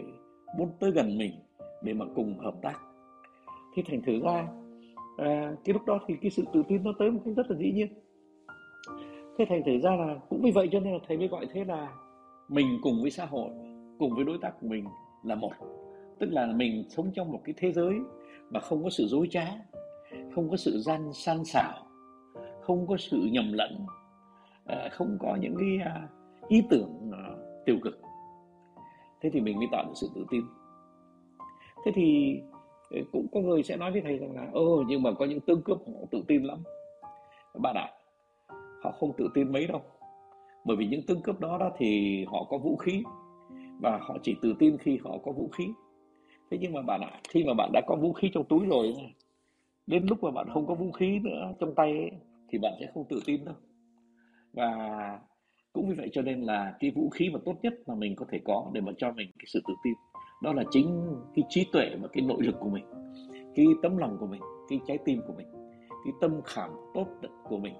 muốn 0.58 0.70
tới 0.80 0.90
gần 0.90 1.18
mình 1.18 1.32
để 1.82 1.92
mà 1.94 2.04
cùng 2.14 2.38
hợp 2.38 2.54
tác. 2.62 2.74
Thì 3.74 3.82
thành 3.86 4.02
thử 4.02 4.20
ra 4.24 4.48
à, 5.16 5.52
cái 5.64 5.72
lúc 5.72 5.86
đó 5.86 6.00
thì 6.06 6.14
cái 6.22 6.30
sự 6.30 6.44
tự 6.52 6.62
tin 6.68 6.84
nó 6.84 6.92
tới 6.98 7.10
một 7.10 7.20
cách 7.24 7.34
rất 7.36 7.50
là 7.50 7.56
dĩ 7.56 7.72
nhiên. 7.72 7.88
Thế 9.38 9.44
thành 9.48 9.62
thử 9.66 9.78
ra 9.78 9.96
là 9.96 10.16
cũng 10.28 10.42
vì 10.42 10.50
vậy 10.50 10.68
cho 10.72 10.80
nên 10.80 10.92
là 10.92 10.98
thầy 11.08 11.18
mới 11.18 11.28
gọi 11.28 11.46
thế 11.52 11.64
là 11.64 11.88
mình 12.48 12.78
cùng 12.82 13.02
với 13.02 13.10
xã 13.10 13.26
hội 13.26 13.50
cùng 13.98 14.14
với 14.14 14.24
đối 14.24 14.38
tác 14.42 14.52
của 14.60 14.66
mình 14.66 14.84
là 15.24 15.34
một. 15.34 15.52
Tức 16.18 16.32
là 16.32 16.46
mình 16.46 16.84
sống 16.88 17.10
trong 17.14 17.32
một 17.32 17.40
cái 17.44 17.54
thế 17.58 17.72
giới 17.72 17.94
mà 18.50 18.60
không 18.60 18.84
có 18.84 18.90
sự 18.90 19.06
dối 19.06 19.26
trá 19.30 19.46
không 20.34 20.50
có 20.50 20.56
sự 20.56 20.78
gian 20.78 21.12
san 21.12 21.44
xảo 21.44 21.86
không 22.60 22.86
có 22.86 22.96
sự 22.96 23.18
nhầm 23.32 23.52
lẫn 23.52 23.86
à, 24.66 24.88
không 24.92 25.16
có 25.20 25.36
những 25.40 25.56
cái 25.58 25.78
à, 25.84 26.08
ý 26.48 26.62
tưởng 26.70 27.10
à, 27.12 27.24
tiêu 27.66 27.76
cực 27.82 28.00
thế 29.20 29.30
thì 29.30 29.40
mình 29.40 29.58
mới 29.58 29.68
tạo 29.72 29.84
được 29.84 29.92
sự 29.94 30.08
tự 30.14 30.24
tin. 30.30 30.42
Thế 31.84 31.92
thì 31.94 32.36
ờ, 32.90 32.98
cũng 33.12 33.26
có 33.32 33.40
người 33.40 33.62
sẽ 33.62 33.76
nói 33.76 33.92
với 33.92 34.00
thầy 34.00 34.18
rằng 34.18 34.32
là 34.32 34.48
ơ 34.52 34.62
nhưng 34.86 35.02
mà 35.02 35.12
có 35.12 35.24
những 35.24 35.40
tương 35.40 35.62
cướp 35.62 35.78
họ 35.78 36.06
tự 36.10 36.22
tin 36.28 36.42
lắm. 36.42 36.58
Bạn 37.62 37.76
ạ 37.76 37.90
họ 38.82 38.92
không 38.92 39.12
tự 39.16 39.28
tin 39.34 39.52
mấy 39.52 39.66
đâu. 39.66 39.82
Bởi 40.64 40.76
vì 40.76 40.86
những 40.86 41.02
tương 41.06 41.22
cướp 41.22 41.40
đó 41.40 41.58
đó 41.58 41.70
thì 41.78 42.24
họ 42.24 42.46
có 42.50 42.58
vũ 42.58 42.76
khí 42.76 43.02
và 43.80 43.98
họ 44.02 44.16
chỉ 44.22 44.36
tự 44.42 44.54
tin 44.58 44.78
khi 44.78 44.98
họ 45.04 45.18
có 45.24 45.32
vũ 45.32 45.48
khí. 45.52 45.64
Thế 46.50 46.58
nhưng 46.60 46.72
mà 46.72 46.82
bạn 46.82 47.00
ạ 47.00 47.20
khi 47.28 47.44
mà 47.44 47.54
bạn 47.54 47.70
đã 47.72 47.80
có 47.86 47.96
vũ 47.96 48.12
khí 48.12 48.30
trong 48.34 48.44
túi 48.44 48.66
rồi 48.66 48.94
đến 49.86 50.06
lúc 50.06 50.22
mà 50.22 50.30
bạn 50.30 50.48
không 50.54 50.66
có 50.66 50.74
vũ 50.74 50.92
khí 50.92 51.18
nữa 51.18 51.54
trong 51.60 51.74
tay 51.74 51.92
ấy, 51.92 52.10
thì 52.48 52.58
bạn 52.58 52.72
sẽ 52.80 52.86
không 52.94 53.04
tự 53.08 53.20
tin 53.26 53.44
đâu. 53.44 53.54
Và 54.52 55.20
cũng 55.72 55.88
vì 55.88 55.94
vậy 55.94 56.08
cho 56.12 56.22
nên 56.22 56.40
là 56.40 56.74
cái 56.80 56.90
vũ 56.90 57.10
khí 57.10 57.30
mà 57.32 57.38
tốt 57.44 57.54
nhất 57.62 57.74
mà 57.86 57.94
mình 57.94 58.16
có 58.16 58.26
thể 58.30 58.40
có 58.44 58.70
để 58.72 58.80
mà 58.80 58.92
cho 58.98 59.12
mình 59.12 59.30
cái 59.38 59.46
sự 59.46 59.60
tự 59.68 59.74
tin, 59.84 59.94
đó 60.42 60.52
là 60.52 60.64
chính 60.70 61.16
cái 61.34 61.44
trí 61.48 61.66
tuệ 61.72 61.90
và 62.02 62.08
cái 62.12 62.22
nội 62.22 62.42
lực 62.42 62.54
của 62.60 62.68
mình, 62.68 62.84
cái 63.54 63.66
tấm 63.82 63.96
lòng 63.96 64.16
của 64.20 64.26
mình, 64.26 64.40
cái 64.68 64.80
trái 64.86 64.98
tim 65.04 65.20
của 65.26 65.34
mình, 65.36 65.46
cái 66.04 66.12
tâm 66.20 66.40
khảm 66.44 66.70
tốt 66.94 67.06
của 67.48 67.58
mình. 67.58 67.74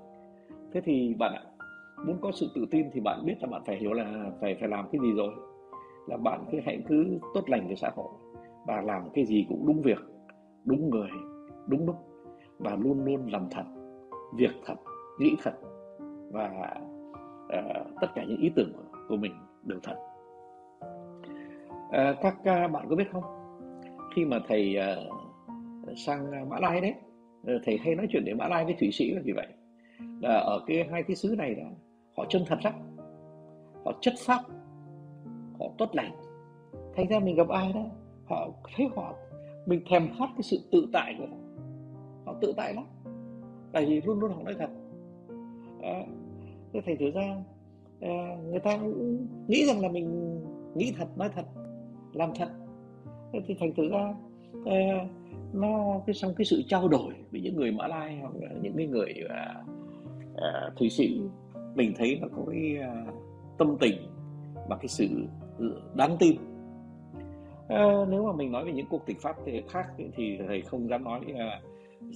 Thế 0.73 0.81
thì 0.85 1.15
bạn 1.19 1.33
ạ, 1.35 1.43
muốn 2.07 2.17
có 2.21 2.33
sự 2.33 2.47
tự 2.55 2.67
tin 2.71 2.87
thì 2.93 3.01
bạn 3.01 3.25
biết 3.27 3.35
là 3.41 3.49
bạn 3.49 3.63
phải 3.67 3.77
hiểu 3.77 3.93
là 3.93 4.31
phải 4.41 4.57
phải 4.61 4.69
làm 4.69 4.89
cái 4.93 5.01
gì 5.01 5.13
rồi, 5.17 5.35
là 6.07 6.17
bạn 6.17 6.45
cứ 6.53 6.59
hãy 6.65 6.83
cứ 6.89 7.19
tốt 7.35 7.51
lành 7.51 7.67
với 7.67 7.77
xã 7.77 7.91
hội. 7.97 8.09
Và 8.67 8.81
làm 8.81 9.03
cái 9.15 9.25
gì 9.25 9.47
cũng 9.49 9.67
đúng 9.67 9.83
việc, 9.83 9.99
đúng 10.65 10.91
người, 10.91 11.11
đúng 11.67 11.87
lúc. 11.87 11.97
Và 12.59 12.77
luôn 12.77 13.05
luôn 13.05 13.27
làm 13.33 13.49
thật, 13.51 13.65
việc 14.35 14.53
thật, 14.65 14.75
nghĩ 15.21 15.37
thật 15.43 15.53
và 16.33 16.81
uh, 17.59 17.87
tất 18.01 18.09
cả 18.15 18.25
những 18.25 18.41
ý 18.41 18.51
tưởng 18.57 18.73
của, 18.73 18.99
của 19.09 19.17
mình 19.17 19.33
đều 19.63 19.79
thật. 19.83 19.97
Uh, 21.89 22.19
các 22.23 22.35
uh, 22.41 22.73
bạn 22.73 22.87
có 22.91 22.97
biết 22.97 23.11
không? 23.13 23.25
Khi 24.17 24.25
mà 24.25 24.39
thầy 24.49 24.77
uh, 24.79 25.99
sang 25.99 26.49
Mã 26.49 26.59
Lai 26.61 26.81
đấy 26.81 26.95
ờ, 27.47 27.59
thầy 27.65 27.79
hay 27.79 27.95
nói 27.95 28.07
chuyện 28.11 28.25
để 28.25 28.35
Mã 28.35 28.49
Lai 28.49 28.65
với 28.65 28.75
Thụy 28.81 28.91
Sĩ 28.93 29.11
là 29.11 29.21
như 29.25 29.33
vậy. 29.37 29.47
Là 30.21 30.39
ở 30.39 30.65
cái 30.67 30.89
hai 30.91 31.03
cái 31.03 31.17
xứ 31.17 31.35
này 31.39 31.55
là 31.55 31.65
họ 32.17 32.25
chân 32.29 32.43
thật 32.47 32.59
lắm. 32.65 32.75
Họ 33.85 33.93
chất 34.01 34.15
phác 34.27 34.41
họ 35.59 35.67
tốt 35.79 35.91
lành. 35.93 36.13
Thành 36.97 37.09
ra 37.09 37.19
mình 37.19 37.37
gặp 37.37 37.49
ai 37.49 37.73
đó 37.73 37.85
họ 38.25 38.49
thấy 38.77 38.89
họ 38.97 39.15
mình 39.67 39.83
thèm 39.91 40.09
khát 40.19 40.29
cái 40.35 40.43
sự 40.43 40.59
tự 40.73 40.89
tại 40.93 41.15
của 41.19 41.27
họ. 41.27 41.37
Họ 42.27 42.35
tự 42.41 42.53
tại 42.57 42.75
lắm. 42.75 42.85
Tại 43.73 43.87
vì 43.87 44.01
luôn 44.01 44.21
luôn 44.21 44.33
họ 44.33 44.43
nói 44.43 44.55
thật. 44.59 44.71
À, 45.83 46.03
thế 46.73 46.81
thành 46.87 46.97
thử 46.99 47.11
ra 47.11 47.37
à, 48.01 48.37
người 48.51 48.61
ta 48.61 48.79
cũng 48.79 49.27
nghĩ 49.49 49.67
rằng 49.67 49.81
là 49.81 49.89
mình 49.89 50.39
nghĩ 50.75 50.93
thật 50.99 51.19
nói 51.19 51.29
thật 51.35 51.45
làm 52.13 52.31
thật. 52.37 52.49
Thế 53.33 53.41
thì 53.47 53.55
thành 53.61 53.75
thử 53.77 53.89
ra 53.89 54.15
à, 54.67 55.07
nó 55.53 56.01
cái 56.07 56.15
trong 56.15 56.35
cái 56.35 56.45
sự 56.45 56.63
trao 56.69 56.89
đổi 56.89 57.15
với 57.31 57.41
những 57.41 57.57
người 57.57 57.73
mã 57.73 57.87
lai 57.87 58.19
hoặc 58.21 58.35
là 58.41 58.49
những 58.63 58.77
cái 58.77 58.87
người 58.87 59.15
à, 59.29 59.65
à, 60.37 60.71
thụy 60.77 60.91
sĩ 60.91 61.21
mình 61.75 61.93
thấy 61.97 62.19
nó 62.21 62.29
có 62.37 62.43
cái 62.53 62.77
à, 62.77 63.07
tâm 63.59 63.77
tình 63.81 63.97
và 64.69 64.77
cái 64.77 64.89
sự 64.89 65.07
ừ, 65.59 65.81
đáng 65.95 66.17
tin. 66.21 66.37
À, 67.69 67.85
nếu 68.09 68.27
mà 68.27 68.33
mình 68.33 68.53
nói 68.53 68.65
về 68.65 68.73
những 68.73 68.87
quốc 68.91 69.03
tịch 69.07 69.21
pháp 69.21 69.37
thì 69.47 69.63
khác 69.69 69.87
thì 70.17 70.39
thầy 70.47 70.63
không 70.63 70.89
dám 70.89 71.05
nói 71.05 71.21
à, 71.39 71.61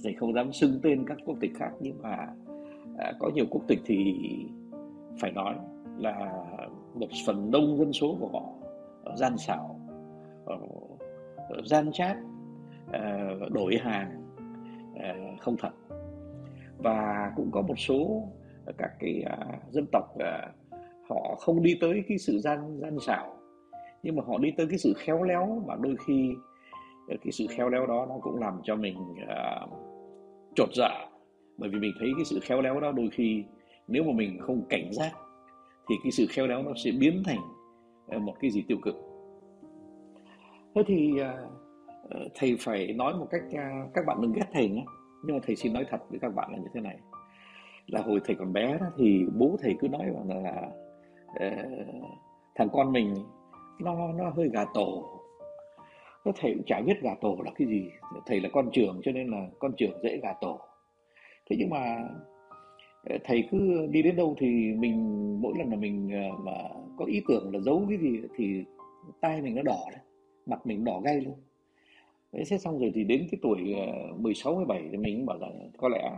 thầy 0.03 0.13
không 0.13 0.33
dám 0.33 0.53
xưng 0.53 0.79
tên 0.83 1.05
các 1.07 1.17
quốc 1.25 1.37
tịch 1.41 1.51
khác 1.55 1.71
nhưng 1.79 2.01
mà 2.01 2.27
à, 2.97 3.13
có 3.19 3.29
nhiều 3.33 3.45
quốc 3.49 3.61
tịch 3.67 3.79
thì 3.85 4.15
phải 5.19 5.31
nói 5.31 5.55
là 5.97 6.43
một 6.93 7.07
phần 7.25 7.51
đông 7.51 7.77
dân 7.77 7.93
số 7.93 8.17
của 8.19 8.29
họ 8.33 8.43
gian 9.15 9.37
xảo 9.37 9.79
gian 11.63 11.91
chát 11.91 12.17
à, 12.91 13.29
đổi 13.51 13.77
hàng 13.77 14.23
à, 14.95 15.15
không 15.39 15.55
thật. 15.57 15.71
Và 16.77 17.31
cũng 17.35 17.51
có 17.51 17.61
một 17.61 17.79
số 17.79 18.23
các 18.77 18.91
cái 18.99 19.23
à, 19.25 19.37
dân 19.71 19.85
tộc 19.91 20.15
họ 21.09 21.35
không 21.39 21.63
đi 21.63 21.77
tới 21.81 22.03
cái 22.07 22.17
sự 22.17 22.39
gian 22.39 22.79
gian 22.81 22.99
xảo 22.99 23.35
nhưng 24.03 24.15
mà 24.15 24.23
họ 24.27 24.37
đi 24.37 24.51
tới 24.57 24.67
cái 24.69 24.77
sự 24.77 24.93
khéo 24.97 25.23
léo 25.23 25.63
mà 25.67 25.75
đôi 25.75 25.95
khi 26.05 26.33
cái 27.07 27.31
sự 27.31 27.45
khéo 27.49 27.69
léo 27.69 27.85
đó 27.85 28.05
nó 28.09 28.15
cũng 28.21 28.39
làm 28.39 28.59
cho 28.63 28.75
mình 28.75 28.97
uh, 29.11 29.69
trột 30.55 30.69
dạ 30.75 30.89
bởi 31.57 31.69
vì 31.69 31.79
mình 31.79 31.93
thấy 31.99 32.11
cái 32.15 32.25
sự 32.25 32.39
khéo 32.41 32.61
léo 32.61 32.79
đó 32.79 32.91
đôi 32.91 33.09
khi 33.11 33.43
nếu 33.87 34.03
mà 34.03 34.11
mình 34.13 34.39
không 34.39 34.65
cảnh 34.69 34.93
giác 34.93 35.11
thì 35.89 35.95
cái 36.03 36.11
sự 36.11 36.25
khéo 36.29 36.47
léo 36.47 36.63
nó 36.63 36.71
sẽ 36.75 36.91
biến 36.99 37.23
thành 37.25 37.39
ờ, 38.07 38.19
một 38.19 38.33
cái 38.39 38.51
gì 38.51 38.63
tiêu 38.67 38.77
cực. 38.83 38.95
Thế 40.75 40.83
thì 40.87 41.19
ờ, 41.19 41.47
ờ, 42.09 42.19
thầy 42.35 42.55
phải 42.59 42.93
nói 42.93 43.13
một 43.13 43.27
cách 43.31 43.41
các 43.93 44.05
bạn 44.05 44.21
đừng 44.21 44.33
ghét 44.33 44.45
thầy 44.53 44.69
nhé. 44.69 44.85
Nhưng 45.25 45.35
mà 45.35 45.41
thầy 45.45 45.55
xin 45.55 45.73
nói 45.73 45.85
thật 45.89 45.97
với 46.09 46.19
các 46.19 46.35
bạn 46.35 46.51
là 46.51 46.57
như 46.57 46.67
thế 46.73 46.81
này. 46.81 46.97
Là 47.87 48.01
hồi 48.01 48.21
thầy 48.25 48.35
còn 48.35 48.53
bé 48.53 48.77
đó, 48.77 48.85
thì 48.97 49.25
bố 49.35 49.57
thầy 49.61 49.75
cứ 49.79 49.87
nói 49.87 50.05
rằng 50.05 50.43
là, 50.43 50.69
uh, 51.29 52.05
thằng 52.55 52.69
con 52.73 52.91
mình 52.91 53.15
nó 53.79 54.13
nó 54.13 54.29
hơi 54.29 54.49
gà 54.49 54.65
tổ. 54.73 55.19
Nó 56.25 56.31
thầy 56.35 56.53
cũng 56.53 56.63
chả 56.65 56.81
biết 56.81 57.01
gà 57.01 57.15
tổ 57.21 57.37
là 57.45 57.51
cái 57.55 57.67
gì. 57.67 57.89
Thầy 58.25 58.41
là 58.41 58.49
con 58.53 58.69
trưởng 58.73 59.01
cho 59.03 59.11
nên 59.11 59.27
là 59.27 59.47
con 59.59 59.73
trưởng 59.77 60.03
dễ 60.03 60.17
gà 60.17 60.33
tổ 60.41 60.59
thế 61.49 61.55
nhưng 61.59 61.69
mà 61.69 62.09
ờ, 63.03 63.17
thầy 63.23 63.47
cứ 63.51 63.87
đi 63.91 64.01
đến 64.01 64.15
đâu 64.15 64.35
thì 64.39 64.47
mình, 64.77 65.41
mỗi 65.41 65.53
lần 65.57 65.69
là 65.69 65.75
mình 65.75 66.09
ờ, 66.13 66.37
mà 66.43 66.51
có 66.97 67.05
ý 67.05 67.21
tưởng 67.27 67.53
là 67.53 67.59
giấu 67.59 67.85
cái 67.89 67.97
gì 67.97 68.19
thì 68.37 68.63
tay 69.21 69.41
mình 69.41 69.55
nó 69.55 69.61
đỏ 69.61 69.85
lên, 69.91 70.01
mặt 70.45 70.65
mình 70.65 70.83
đỏ 70.83 71.01
gay 71.03 71.21
luôn 71.21 71.35
thế 72.33 72.57
xong 72.57 72.79
rồi 72.79 72.91
thì 72.95 73.03
đến 73.03 73.27
cái 73.31 73.39
tuổi 73.41 73.73
ờ, 73.73 74.13
16 74.17 74.55
17 74.55 74.83
thì 74.91 74.97
mình 74.97 75.25
bảo 75.25 75.37
rằng 75.39 75.69
có 75.77 75.89
lẽ 75.89 76.11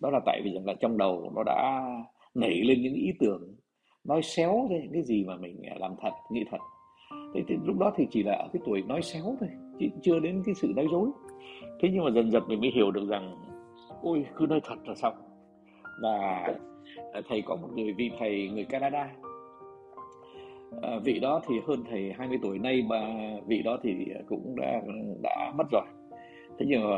đó 0.00 0.10
là 0.10 0.20
tại 0.26 0.40
vì 0.44 0.54
rằng 0.54 0.66
là 0.66 0.74
trong 0.74 0.98
đầu 0.98 1.32
nó 1.36 1.42
đã 1.42 1.86
nảy 2.34 2.60
lên 2.64 2.82
những 2.82 2.94
ý 2.94 3.12
tưởng, 3.20 3.54
nói 4.04 4.22
xéo 4.22 4.68
ra 4.70 4.76
những 4.76 4.92
cái 4.92 5.02
gì 5.02 5.24
mà 5.24 5.36
mình 5.36 5.62
làm 5.80 5.94
thật, 6.00 6.10
nghĩ 6.32 6.44
thật. 6.50 6.58
Thế 7.34 7.42
thì 7.48 7.56
lúc 7.64 7.78
đó 7.78 7.92
thì 7.96 8.06
chỉ 8.10 8.22
là 8.22 8.32
ở 8.32 8.48
cái 8.52 8.62
tuổi 8.66 8.82
nói 8.82 9.02
xéo 9.02 9.36
thôi, 9.40 9.48
chứ 9.80 9.86
chưa 10.02 10.20
đến 10.20 10.42
cái 10.46 10.54
sự 10.54 10.72
nói 10.76 10.86
dối. 10.92 11.08
Thế 11.80 11.88
nhưng 11.92 12.04
mà 12.04 12.10
dần 12.10 12.30
dần 12.30 12.42
mình 12.48 12.60
mới 12.60 12.70
hiểu 12.74 12.90
được 12.90 13.08
rằng 13.08 13.36
ôi 14.02 14.26
cứ 14.36 14.46
nói 14.46 14.60
thật 14.64 14.76
là 14.86 14.94
xong. 14.94 15.14
Và 16.02 16.46
à, 17.12 17.20
thầy 17.28 17.42
có 17.42 17.56
một 17.56 17.68
người 17.74 17.92
vị 17.92 18.10
thầy 18.18 18.48
người 18.48 18.64
Canada. 18.64 19.10
À, 20.82 20.98
vị 21.04 21.18
đó 21.18 21.40
thì 21.48 21.54
hơn 21.66 21.84
thầy 21.90 22.12
20 22.18 22.38
tuổi 22.42 22.58
nay 22.58 22.82
mà 22.88 23.00
vị 23.46 23.62
đó 23.62 23.78
thì 23.82 24.06
cũng 24.28 24.56
đã 24.56 24.82
đã 25.22 25.52
mất 25.56 25.64
rồi. 25.72 25.86
Thế 26.58 26.66
nhưng 26.68 26.90
mà 26.90 26.96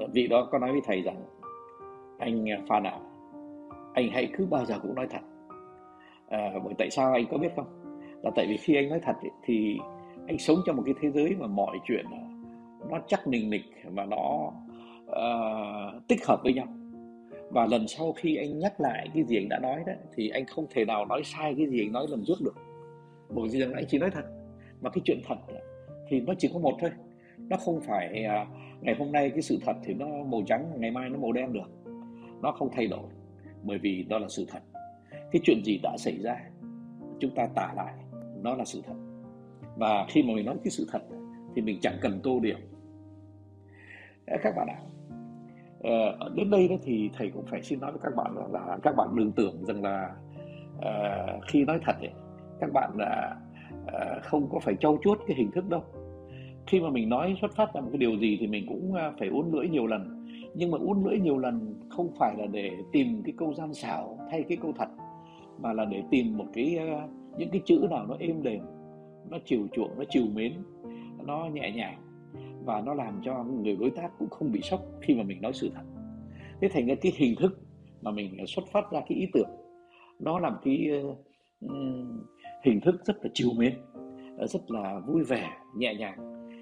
à, 0.00 0.06
vị 0.12 0.26
đó 0.26 0.48
có 0.50 0.58
nói 0.58 0.72
với 0.72 0.80
thầy 0.84 1.02
rằng 1.02 1.24
anh 2.18 2.50
à, 2.50 2.58
Phan 2.68 2.82
ạ 2.82 2.98
anh 3.94 4.08
hãy 4.12 4.28
cứ 4.32 4.46
bao 4.46 4.64
giờ 4.64 4.78
cũng 4.82 4.94
nói 4.94 5.06
thật. 5.10 5.20
À, 6.28 6.52
bởi 6.64 6.74
tại 6.78 6.90
sao 6.90 7.12
anh 7.12 7.24
có 7.30 7.38
biết 7.38 7.52
không? 7.56 7.66
Là 8.22 8.30
tại 8.36 8.46
vì 8.48 8.56
khi 8.56 8.74
anh 8.74 8.88
nói 8.88 9.00
thật 9.02 9.16
ấy, 9.22 9.30
thì 9.44 9.78
anh 10.26 10.38
sống 10.38 10.56
trong 10.66 10.76
một 10.76 10.82
cái 10.86 10.94
thế 11.00 11.10
giới 11.10 11.36
mà 11.38 11.46
mọi 11.46 11.78
chuyện 11.84 12.06
nó 12.90 12.98
chắc 13.06 13.26
nình 13.26 13.50
nịch 13.50 13.64
và 13.84 14.04
nó 14.04 14.52
uh, 15.10 16.08
tích 16.08 16.26
hợp 16.26 16.40
với 16.42 16.52
nhau. 16.52 16.66
Và 17.50 17.66
lần 17.66 17.88
sau 17.88 18.12
khi 18.12 18.36
anh 18.36 18.58
nhắc 18.58 18.80
lại 18.80 19.08
cái 19.14 19.24
gì 19.24 19.36
anh 19.36 19.48
đã 19.48 19.58
nói 19.58 19.82
đó 19.86 19.92
thì 20.14 20.28
anh 20.28 20.44
không 20.46 20.66
thể 20.70 20.84
nào 20.84 21.06
nói 21.06 21.22
sai 21.24 21.54
cái 21.56 21.66
gì 21.66 21.80
anh 21.84 21.92
nói 21.92 22.06
lần 22.10 22.24
trước 22.26 22.40
được. 22.44 22.54
Bởi 23.28 23.48
vì 23.52 23.60
rằng 23.60 23.72
anh 23.72 23.84
chỉ 23.88 23.98
nói 23.98 24.10
thật 24.10 24.24
mà 24.80 24.90
cái 24.90 25.02
chuyện 25.04 25.20
thật 25.28 25.36
thì 26.08 26.20
nó 26.20 26.34
chỉ 26.38 26.50
có 26.52 26.58
một 26.58 26.76
thôi. 26.80 26.90
Nó 27.38 27.56
không 27.56 27.80
phải 27.80 28.24
uh, 28.24 28.48
ngày 28.80 28.94
hôm 28.98 29.12
nay 29.12 29.30
cái 29.30 29.42
sự 29.42 29.58
thật 29.66 29.76
thì 29.84 29.94
nó 29.94 30.06
màu 30.06 30.42
trắng 30.46 30.70
ngày 30.76 30.90
mai 30.90 31.10
nó 31.10 31.18
màu 31.18 31.32
đen 31.32 31.52
được. 31.52 31.90
Nó 32.42 32.52
không 32.52 32.68
thay 32.72 32.86
đổi 32.86 33.08
bởi 33.62 33.78
vì 33.78 34.02
đó 34.08 34.18
là 34.18 34.26
sự 34.28 34.46
thật. 34.48 34.62
Cái 35.10 35.40
chuyện 35.44 35.64
gì 35.64 35.80
đã 35.82 35.96
xảy 35.98 36.18
ra 36.18 36.36
chúng 37.20 37.34
ta 37.34 37.48
tả 37.54 37.72
lại 37.76 37.94
nó 38.42 38.54
là 38.54 38.64
sự 38.64 38.82
thật. 38.86 38.94
Và 39.76 40.06
khi 40.08 40.22
mà 40.22 40.34
mình 40.34 40.46
nói 40.46 40.56
cái 40.64 40.70
sự 40.70 40.86
thật 40.92 41.02
thì 41.54 41.62
mình 41.62 41.78
chẳng 41.82 41.98
cần 42.00 42.20
tô 42.22 42.40
điểm. 42.40 42.58
Các 44.26 44.54
bạn 44.56 44.68
ạ 44.68 44.78
à, 45.82 46.28
đến 46.34 46.50
đây 46.50 46.68
đó 46.68 46.76
thì 46.82 47.10
thầy 47.16 47.30
cũng 47.30 47.44
phải 47.46 47.62
xin 47.62 47.80
nói 47.80 47.92
với 47.92 48.00
các 48.02 48.16
bạn 48.16 48.36
là, 48.36 48.42
là 48.52 48.78
các 48.82 48.96
bạn 48.96 49.08
đừng 49.14 49.32
tưởng 49.32 49.64
rằng 49.64 49.82
là 49.82 50.14
à, 50.80 51.26
khi 51.46 51.64
nói 51.64 51.78
thật 51.84 51.96
ấy, 52.00 52.10
các 52.60 52.70
bạn 52.72 52.90
là 52.98 53.36
à, 53.86 54.20
không 54.22 54.48
có 54.50 54.58
phải 54.58 54.74
trau 54.80 54.98
chuốt 55.04 55.18
cái 55.26 55.36
hình 55.36 55.50
thức 55.50 55.68
đâu. 55.68 55.82
Khi 56.66 56.80
mà 56.80 56.90
mình 56.90 57.08
nói 57.08 57.36
xuất 57.40 57.56
phát 57.56 57.74
là 57.74 57.80
một 57.80 57.88
cái 57.92 57.98
điều 57.98 58.18
gì 58.18 58.36
thì 58.40 58.46
mình 58.46 58.66
cũng 58.68 58.94
phải 59.18 59.28
uốn 59.28 59.50
lưỡi 59.52 59.68
nhiều 59.68 59.86
lần. 59.86 60.26
Nhưng 60.54 60.70
mà 60.70 60.78
uốn 60.78 61.02
lưỡi 61.04 61.18
nhiều 61.18 61.38
lần 61.38 61.74
không 61.88 62.10
phải 62.18 62.34
là 62.38 62.46
để 62.46 62.70
tìm 62.92 63.22
cái 63.24 63.34
câu 63.38 63.54
gian 63.54 63.74
xảo 63.74 64.18
thay 64.30 64.42
cái 64.42 64.58
câu 64.62 64.72
thật 64.78 64.88
mà 65.60 65.72
là 65.72 65.84
để 65.84 66.02
tìm 66.10 66.36
một 66.36 66.46
cái 66.52 66.78
những 67.38 67.50
cái 67.50 67.60
chữ 67.64 67.86
nào 67.90 68.06
nó 68.06 68.16
êm 68.18 68.42
đềm 68.42 68.60
nó 69.30 69.38
chiều 69.44 69.66
chuộng 69.72 69.98
nó 69.98 70.04
chiều 70.10 70.24
mến 70.34 70.52
nó 71.26 71.46
nhẹ 71.46 71.72
nhàng 71.74 71.98
và 72.70 72.80
nó 72.80 72.94
làm 72.94 73.20
cho 73.22 73.44
người 73.44 73.76
đối 73.76 73.90
tác 73.90 74.10
cũng 74.18 74.30
không 74.30 74.52
bị 74.52 74.60
sốc 74.62 74.80
khi 75.00 75.14
mà 75.14 75.22
mình 75.22 75.42
nói 75.42 75.52
sự 75.52 75.70
thật. 75.74 75.82
Thế 76.60 76.68
thành 76.72 76.86
ra 76.86 76.94
cái 76.94 77.12
hình 77.16 77.34
thức 77.40 77.58
mà 78.02 78.10
mình 78.10 78.38
ờ, 78.38 78.44
xuất 78.46 78.64
phát 78.72 78.92
ra 78.92 79.00
cái 79.08 79.18
ý 79.18 79.26
tưởng 79.32 79.48
nó 80.18 80.38
làm 80.38 80.56
cái 80.62 80.90
uh, 81.06 81.70
hình 82.64 82.80
thức 82.80 83.04
rất 83.04 83.16
là 83.22 83.30
chiều 83.34 83.48
mến 83.56 83.74
ờ, 84.38 84.46
rất 84.46 84.70
là 84.70 85.00
vui 85.06 85.24
vẻ 85.24 85.50
nhẹ 85.76 85.94
nhàng. 85.94 86.18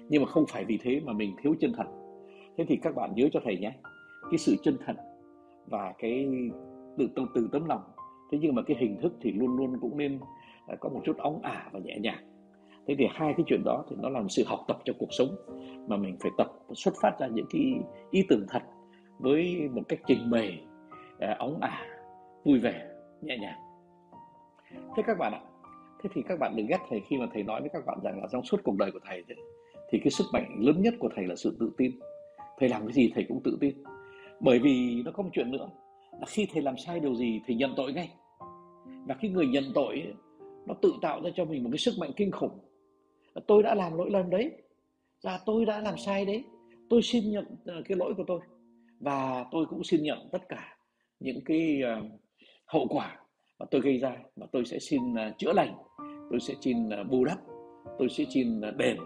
Nhưng 0.09 0.21
mà 0.23 0.29
không 0.29 0.45
phải 0.49 0.65
vì 0.65 0.77
thế 0.83 1.01
mà 1.05 1.13
mình 1.13 1.35
thiếu 1.43 1.55
chân 1.59 1.71
thật. 1.77 1.87
Thế 2.57 2.65
thì 2.67 2.75
các 2.75 2.95
bạn 2.95 3.15
nhớ 3.15 3.29
cho 3.33 3.39
thầy 3.43 3.57
nhé 3.57 3.71
cái 4.31 4.37
sự 4.37 4.55
chân 4.63 4.77
thật 4.85 4.95
và 5.67 5.93
cái 5.99 6.27
từ 6.97 7.09
từ, 7.15 7.25
từ 7.35 7.49
tấm 7.51 7.65
lòng. 7.65 7.81
Thế 8.31 8.37
nhưng 8.41 8.55
mà 8.55 8.61
cái 8.61 8.77
hình 8.79 8.97
thức 9.01 9.13
thì 9.21 9.31
luôn 9.31 9.57
luôn 9.57 9.77
cũng 9.81 9.97
nên 9.97 10.19
có 10.79 10.89
một 10.89 11.01
chút 11.05 11.17
óng 11.17 11.41
ả 11.41 11.69
và 11.71 11.79
nhẹ 11.79 11.97
nhàng 11.99 12.38
thế 12.89 12.95
thì 12.97 13.07
hai 13.11 13.33
cái 13.37 13.43
chuyện 13.47 13.63
đó 13.65 13.83
thì 13.89 13.95
nó 13.99 14.09
là 14.09 14.21
một 14.21 14.27
sự 14.29 14.43
học 14.47 14.59
tập 14.67 14.77
cho 14.85 14.93
cuộc 14.99 15.07
sống, 15.11 15.35
mà 15.87 15.97
mình 15.97 16.17
phải 16.19 16.31
tập, 16.37 16.47
xuất 16.73 16.93
phát 17.01 17.11
ra 17.19 17.27
những 17.27 17.45
cái 17.49 17.61
ý 18.11 18.25
tưởng 18.29 18.45
thật 18.49 18.61
với 19.19 19.69
một 19.71 19.81
cách 19.87 19.99
trình 20.07 20.29
bày 20.29 20.61
ống 21.19 21.37
óng 21.39 21.59
ả, 21.61 21.85
vui 22.45 22.59
vẻ, 22.59 22.87
nhẹ 23.21 23.37
nhàng. 23.37 23.59
Thế 24.71 25.03
các 25.07 25.17
bạn 25.19 25.33
ạ, 25.33 25.41
thế 26.03 26.09
thì 26.13 26.21
các 26.27 26.39
bạn 26.39 26.55
đừng 26.55 26.67
ghét 26.67 26.77
thầy 26.89 27.01
khi 27.09 27.17
mà 27.17 27.25
thầy 27.33 27.43
nói 27.43 27.61
với 27.61 27.69
các 27.73 27.85
bạn 27.85 27.99
rằng 28.03 28.21
là 28.21 28.27
trong 28.31 28.43
suốt 28.43 28.57
cuộc 28.63 28.75
đời 28.77 28.91
của 28.91 28.99
thầy 29.05 29.23
thì 29.91 29.99
cái 29.99 30.11
sức 30.11 30.25
mạnh 30.33 30.55
lớn 30.59 30.81
nhất 30.81 30.93
của 30.99 31.09
thầy 31.15 31.27
là 31.27 31.35
sự 31.35 31.57
tự 31.59 31.71
tin. 31.77 31.91
Thầy 32.59 32.69
làm 32.69 32.81
cái 32.81 32.93
gì 32.93 33.11
thầy 33.15 33.25
cũng 33.29 33.41
tự 33.43 33.57
tin. 33.61 33.83
Bởi 34.39 34.59
vì 34.59 35.01
nó 35.05 35.11
có 35.11 35.23
một 35.23 35.29
chuyện 35.33 35.51
nữa, 35.51 35.69
là 36.11 36.25
khi 36.27 36.47
thầy 36.53 36.61
làm 36.61 36.77
sai 36.77 36.99
điều 36.99 37.15
gì 37.15 37.41
thì 37.45 37.55
nhận 37.55 37.73
tội 37.75 37.93
ngay. 37.93 38.09
Và 39.07 39.15
cái 39.21 39.31
người 39.31 39.47
nhận 39.47 39.63
tội 39.73 40.13
nó 40.65 40.73
tự 40.81 40.93
tạo 41.01 41.21
ra 41.23 41.29
cho 41.35 41.45
mình 41.45 41.63
một 41.63 41.69
cái 41.71 41.77
sức 41.77 41.93
mạnh 41.99 42.11
kinh 42.15 42.31
khủng 42.31 42.59
tôi 43.47 43.63
đã 43.63 43.75
làm 43.75 43.97
lỗi 43.97 44.09
lầm 44.09 44.29
đấy. 44.29 44.51
Và 45.23 45.39
tôi 45.45 45.65
đã 45.65 45.79
làm 45.79 45.97
sai 45.97 46.25
đấy. 46.25 46.43
Tôi 46.89 47.01
xin 47.01 47.31
nhận 47.31 47.45
ờ, 47.65 47.81
cái 47.85 47.97
lỗi 47.97 48.13
của 48.17 48.23
tôi. 48.27 48.39
Và 48.99 49.45
tôi 49.51 49.65
cũng 49.65 49.83
xin 49.83 50.03
nhận 50.03 50.29
tất 50.31 50.49
cả 50.49 50.77
những 51.19 51.41
cái 51.45 51.81
ờ, 51.81 52.01
hậu 52.65 52.87
quả 52.89 53.17
mà 53.59 53.65
tôi 53.71 53.81
gây 53.81 53.97
ra. 53.97 54.17
Và 54.35 54.47
tôi 54.51 54.65
sẽ 54.65 54.79
xin 54.79 55.15
ờ, 55.15 55.31
chữa 55.37 55.53
lành. 55.53 55.75
Tôi 56.29 56.39
sẽ 56.39 56.53
xin 56.61 56.89
bù 57.09 57.25
đắp. 57.25 57.37
Tôi 57.99 58.09
sẽ 58.09 58.25
xin 58.29 58.61
đền 58.77 58.97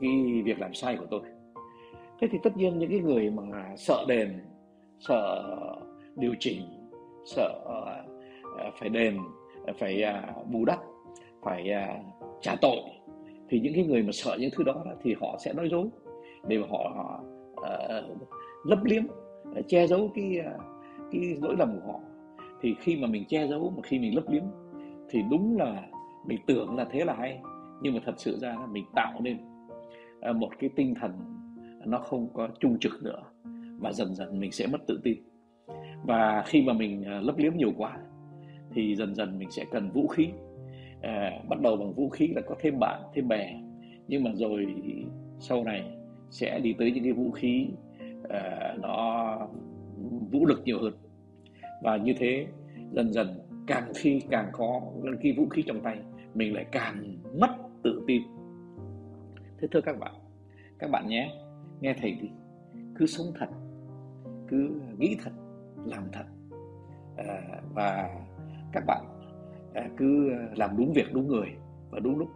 cái 0.00 0.42
việc 0.44 0.60
làm 0.60 0.74
sai 0.74 0.96
của 0.96 1.06
tôi. 1.10 1.20
Thế 2.20 2.28
thì 2.32 2.38
tất 2.42 2.56
nhiên 2.56 2.78
những 2.78 2.90
cái 2.90 2.98
người 2.98 3.30
mà 3.30 3.74
sợ 3.76 4.04
đền, 4.08 4.40
sợ 4.98 5.44
điều 6.16 6.34
chỉnh, 6.40 6.62
sợ 7.24 7.64
phải 8.78 8.88
đền, 8.88 9.18
phải 9.78 10.02
à, 10.02 10.34
bù 10.50 10.64
đắp, 10.64 10.78
phải 11.42 11.70
à, 11.70 12.02
trả 12.40 12.54
tội 12.60 12.78
thì 13.52 13.60
những 13.60 13.74
cái 13.74 13.84
người 13.84 14.02
mà 14.02 14.12
sợ 14.12 14.36
những 14.40 14.50
thứ 14.52 14.64
đó 14.64 14.84
thì 15.02 15.14
họ 15.20 15.36
sẽ 15.44 15.52
nói 15.52 15.68
dối 15.68 15.88
để 16.48 16.58
mà 16.58 16.66
họ, 16.70 16.92
họ 16.96 17.24
uh, 17.50 18.18
lấp 18.64 18.84
liếm 18.84 19.02
uh, 19.58 19.68
che 19.68 19.86
giấu 19.86 20.10
cái 20.14 20.38
uh, 20.40 20.62
cái 21.12 21.36
lỗi 21.42 21.56
lầm 21.58 21.80
của 21.80 21.92
họ. 21.92 22.00
Thì 22.60 22.74
khi 22.80 22.96
mà 22.96 23.08
mình 23.08 23.24
che 23.28 23.46
giấu 23.46 23.72
mà 23.76 23.82
khi 23.82 23.98
mình 23.98 24.14
lấp 24.14 24.24
liếm 24.30 24.42
thì 25.10 25.22
đúng 25.30 25.56
là 25.58 25.82
mình 26.26 26.38
tưởng 26.46 26.76
là 26.76 26.86
thế 26.90 27.04
là 27.04 27.14
hay 27.14 27.40
nhưng 27.82 27.94
mà 27.94 28.00
thật 28.04 28.14
sự 28.16 28.38
ra 28.38 28.48
là 28.48 28.66
mình 28.66 28.84
tạo 28.94 29.20
nên 29.20 29.36
uh, 30.30 30.36
một 30.36 30.50
cái 30.58 30.70
tinh 30.76 30.94
thần 31.00 31.12
nó 31.86 31.98
không 31.98 32.28
có 32.34 32.48
trung 32.60 32.78
trực 32.78 33.02
nữa 33.02 33.22
và 33.78 33.92
dần 33.92 34.14
dần 34.14 34.40
mình 34.40 34.52
sẽ 34.52 34.66
mất 34.66 34.78
tự 34.86 35.00
tin. 35.04 35.18
Và 36.06 36.42
khi 36.46 36.62
mà 36.62 36.72
mình 36.72 37.24
lấp 37.26 37.38
liếm 37.38 37.56
nhiều 37.56 37.72
quá 37.76 37.98
thì 38.74 38.94
dần 38.96 39.14
dần 39.14 39.38
mình 39.38 39.50
sẽ 39.50 39.64
cần 39.72 39.90
vũ 39.90 40.08
khí 40.08 40.28
à, 41.02 41.40
bắt 41.48 41.60
đầu 41.60 41.76
bằng 41.76 41.92
vũ 41.92 42.08
khí 42.08 42.28
là 42.28 42.42
có 42.46 42.54
thêm 42.60 42.78
bạn 42.78 43.02
thêm 43.14 43.28
bè. 43.28 43.60
Nhưng 44.08 44.24
mà 44.24 44.30
rồi 44.34 44.66
sau 45.38 45.64
này 45.64 45.96
sẽ 46.30 46.60
đi 46.60 46.74
tới 46.78 46.92
những 46.92 47.04
cái 47.04 47.12
vũ 47.12 47.30
khí 47.30 47.68
à, 48.28 48.74
nó 48.80 49.38
vũ 50.30 50.46
lực 50.46 50.62
nhiều 50.64 50.78
hơn. 50.80 50.94
Và 51.82 51.96
như 51.96 52.14
thế 52.18 52.46
dần 52.92 53.12
dần 53.12 53.28
càng 53.66 53.92
khi 53.96 54.20
càng 54.30 54.48
có 54.52 54.80
khi 55.20 55.32
vũ 55.32 55.46
khí 55.46 55.62
trong 55.66 55.80
tay 55.80 55.98
mình 56.34 56.54
lại 56.54 56.66
càng 56.72 57.16
mất 57.38 57.50
tự 57.82 58.04
tin. 58.06 58.22
Thế 59.60 59.68
thưa 59.70 59.80
các 59.80 59.98
bạn 59.98 60.12
các 60.78 60.90
bạn 60.90 61.08
nhé 61.08 61.34
nghe 61.80 61.94
thầy 62.00 62.12
đi. 62.12 62.28
Cứ 62.94 63.06
sống 63.06 63.26
thật 63.38 63.48
cứ 64.48 64.80
nghĩ 64.98 65.16
thật 65.24 65.30
làm 65.86 66.04
thật. 66.12 66.24
À, 67.16 67.60
và 67.74 68.10
các 68.72 68.84
bạn 68.86 69.04
À, 69.74 69.88
cứ 69.96 70.30
à, 70.30 70.48
làm 70.56 70.76
đúng 70.76 70.92
việc 70.92 71.06
đúng 71.12 71.28
người 71.28 71.48
và 71.90 72.00
đúng 72.00 72.18
lúc, 72.18 72.28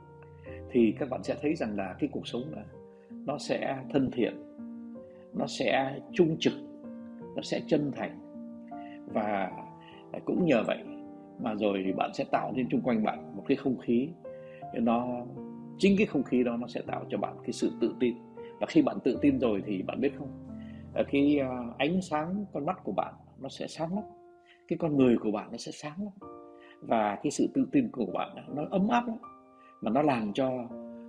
thì 0.71 0.95
các 0.99 1.11
bạn 1.11 1.23
sẽ 1.23 1.37
thấy 1.43 1.55
rằng 1.55 1.77
là 1.77 1.97
cái 1.99 2.09
cuộc 2.13 2.29
sống 2.29 2.43
là 2.51 2.65
nó 3.11 3.39
sẽ 3.39 3.77
thân 3.93 4.11
thiện, 4.13 4.35
nó 5.35 5.47
sẽ 5.47 6.01
trung 6.13 6.37
trực, 6.39 6.53
nó 7.37 7.43
sẽ 7.43 7.61
chân 7.67 7.93
thành. 7.97 8.19
Và 9.07 9.51
cũng 10.25 10.45
nhờ 10.47 10.63
vậy 10.67 10.79
mà 11.41 11.55
rồi 11.55 11.95
bạn 11.97 12.11
sẽ 12.15 12.25
tạo 12.33 12.53
nên 12.57 12.69
chung 12.71 12.81
quanh 12.81 13.05
bạn 13.05 13.37
một 13.37 13.45
cái 13.49 13.57
không 13.57 13.79
khí, 13.79 14.09
nó, 14.75 15.27
chính 15.79 15.97
cái 15.99 16.07
không 16.07 16.23
khí 16.23 16.45
đó 16.45 16.57
nó 16.57 16.67
sẽ 16.67 16.81
tạo 16.87 17.05
cho 17.09 17.19
bạn 17.19 17.37
cái 17.43 17.53
sự 17.53 17.73
tự 17.81 17.95
tin. 18.01 18.15
Và 18.61 18.67
khi 18.67 18.83
bạn 18.83 18.99
tự 19.05 19.19
tin 19.23 19.39
rồi 19.39 19.63
thì 19.67 19.83
bạn 19.83 20.01
biết 20.01 20.13
không? 20.19 20.29
Ờ, 20.95 21.05
cái 21.13 21.39
à, 21.39 21.49
ánh 21.79 22.03
sáng 22.03 22.45
con 22.53 22.67
mắt 22.67 22.85
của 22.85 22.93
bạn 22.93 23.15
nó 23.39 23.49
sẽ 23.49 23.67
sáng 23.67 23.95
lắm, 23.95 24.05
cái 24.69 24.79
con 24.79 24.97
người 24.97 25.17
của 25.17 25.31
bạn 25.31 25.49
nó 25.53 25.59
sẽ 25.59 25.73
sáng 25.73 25.99
lắm 25.99 26.36
và 26.87 27.19
cái 27.23 27.31
sự 27.31 27.49
tự 27.55 27.67
tin 27.73 27.89
của 27.89 28.07
bạn 28.07 28.31
nó 28.55 28.63
ấm 28.71 28.89
áp 28.89 29.07
lắm. 29.07 29.17
Mà 29.81 29.91
nó 29.91 30.03
làm 30.03 30.33
cho 30.33 30.51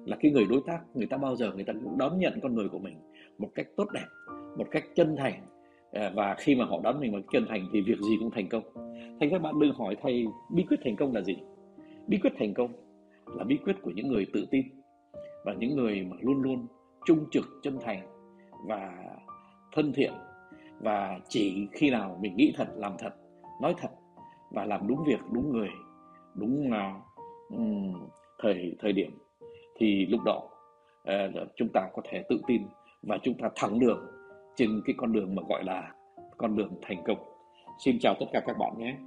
là 0.06 0.18
cái 0.20 0.32
người 0.32 0.46
đối 0.50 0.62
tác, 0.66 0.80
người 0.94 1.08
ta 1.08 1.18
bao 1.18 1.36
giờ 1.36 1.52
người 1.56 1.64
ta 1.64 1.74
cũng 1.84 1.98
đón 1.98 2.20
nhận 2.20 2.40
con 2.42 2.56
người 2.56 2.70
của 2.70 2.80
mình 2.80 2.96
một 3.38 3.50
cách 3.56 3.68
tốt 3.76 3.88
đẹp, 3.94 4.06
một 4.58 4.68
cách 4.72 4.84
chân 4.96 5.16
thành. 5.18 5.42
À, 5.92 6.12
và 6.16 6.36
khi 6.38 6.56
mà 6.56 6.66
họ 6.66 6.80
đón 6.84 7.00
mình 7.00 7.12
một 7.12 7.20
chân 7.32 7.46
thành 7.50 7.68
thì 7.74 7.82
việc 7.82 8.00
gì 8.00 8.18
cũng 8.20 8.32
thành 8.32 8.50
công. 8.50 8.64
Thành 9.20 9.30
các 9.30 9.42
bạn 9.42 9.60
đừng 9.60 9.74
hỏi 9.74 9.98
thầy 10.02 10.26
bí 10.54 10.64
quyết 10.64 10.80
thành 10.84 10.96
công 10.96 11.14
là 11.14 11.22
gì. 11.22 11.38
Bí 12.08 12.18
quyết 12.18 12.34
thành 12.40 12.54
công 12.54 12.72
là 13.26 13.44
bí 13.44 13.58
quyết 13.58 13.76
của 13.82 13.92
những 13.92 14.08
người 14.08 14.28
tự 14.34 14.48
tin 14.52 14.66
và 15.46 15.54
những 15.54 15.76
người 15.76 16.08
mà 16.10 16.18
luôn 16.22 16.42
luôn 16.42 16.68
trung 17.06 17.26
trực, 17.32 17.46
chân 17.64 17.78
thành 17.82 18.02
và 18.68 18.94
thân 19.76 19.94
thiện. 19.94 20.14
Và 20.80 21.20
chỉ 21.30 21.68
khi 21.72 21.90
nào 21.90 22.18
mình 22.22 22.36
nghĩ 22.36 22.54
thật, 22.58 22.68
làm 22.76 22.94
thật, 23.00 23.14
nói 23.62 23.76
thật 23.78 23.90
và 24.52 24.66
làm 24.66 24.88
đúng 24.88 25.04
việc 25.08 25.20
đúng 25.32 25.52
người 25.52 25.70
đúng 26.36 26.72
uh, 27.54 27.58
thời 28.40 28.76
thời 28.80 28.94
điểm 28.94 29.18
thì 29.76 30.06
lúc 30.06 30.22
đó 30.26 30.44
uh, 31.02 31.48
chúng 31.56 31.68
ta 31.74 31.90
có 31.94 32.02
thể 32.10 32.24
tự 32.30 32.42
tin 32.48 32.62
và 33.04 33.18
chúng 33.24 33.38
ta 33.38 33.50
thẳng 33.56 33.80
đường 33.80 34.00
trên 34.56 34.82
cái 34.86 34.96
con 34.98 35.14
đường 35.14 35.36
mà 35.36 35.44
gọi 35.50 35.64
là 35.64 35.92
con 36.38 36.58
đường 36.58 36.72
thành 36.82 37.04
công. 37.08 37.18
Xin 37.86 37.98
chào 38.00 38.16
tất 38.20 38.26
cả 38.34 38.42
các 38.48 38.58
bạn 38.58 38.74
nhé. 38.78 38.98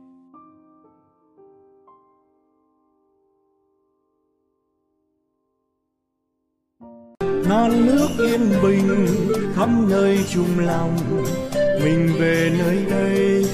Non 7.48 7.70
nước 7.86 8.08
yên 8.18 8.40
bình 8.62 9.06
khắp 9.54 9.68
nơi 9.90 10.18
chung 10.28 10.58
lòng 10.58 10.96
mình 11.84 12.08
về 12.20 12.50
nơi 12.58 12.86
đây 12.90 13.44